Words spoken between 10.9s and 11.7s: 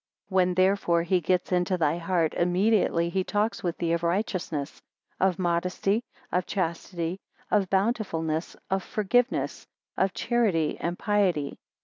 piety.